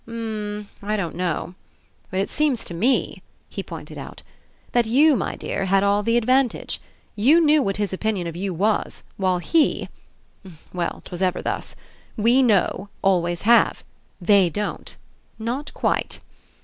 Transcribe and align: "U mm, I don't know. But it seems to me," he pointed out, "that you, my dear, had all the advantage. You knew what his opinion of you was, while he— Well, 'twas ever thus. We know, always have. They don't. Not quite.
"U 0.07 0.11
mm, 0.13 0.67
I 0.81 0.97
don't 0.97 1.13
know. 1.15 1.53
But 2.09 2.21
it 2.21 2.31
seems 2.31 2.63
to 2.65 2.73
me," 2.73 3.21
he 3.49 3.61
pointed 3.61 3.99
out, 3.99 4.23
"that 4.71 4.87
you, 4.87 5.15
my 5.15 5.35
dear, 5.35 5.65
had 5.65 5.83
all 5.83 6.01
the 6.01 6.17
advantage. 6.17 6.81
You 7.15 7.39
knew 7.39 7.61
what 7.61 7.77
his 7.77 7.93
opinion 7.93 8.25
of 8.25 8.35
you 8.35 8.51
was, 8.51 9.03
while 9.17 9.37
he— 9.37 9.89
Well, 10.73 11.03
'twas 11.05 11.21
ever 11.21 11.43
thus. 11.43 11.75
We 12.17 12.41
know, 12.41 12.89
always 13.03 13.43
have. 13.43 13.83
They 14.19 14.49
don't. 14.49 14.97
Not 15.37 15.71
quite. 15.75 16.19